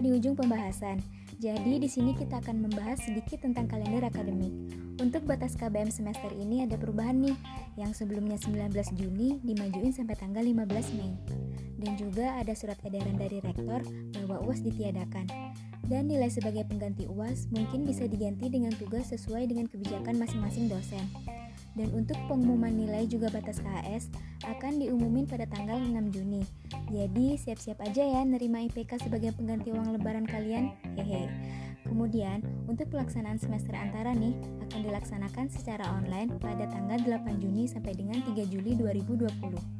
[0.00, 0.96] di ujung pembahasan.
[1.40, 4.52] Jadi di sini kita akan membahas sedikit tentang kalender akademik.
[5.00, 7.36] Untuk batas KBM semester ini ada perubahan nih,
[7.76, 11.12] yang sebelumnya 19 Juni dimajuin sampai tanggal 15 Mei.
[11.80, 13.80] Dan juga ada surat edaran dari rektor
[14.18, 15.24] bahwa UAS ditiadakan.
[15.88, 21.04] Dan nilai sebagai pengganti UAS mungkin bisa diganti dengan tugas sesuai dengan kebijakan masing-masing dosen.
[21.72, 24.12] Dan untuk pengumuman nilai juga batas KHS
[24.44, 26.44] akan diumumin pada tanggal 6 Juni.
[27.00, 30.76] Jadi siap-siap aja ya nerima IPK sebagai pengganti uang lebaran kalian.
[31.00, 31.32] Hehe.
[31.88, 34.36] Kemudian, untuk pelaksanaan semester antara nih
[34.68, 39.79] akan dilaksanakan secara online pada tanggal 8 Juni sampai dengan 3 Juli 2020.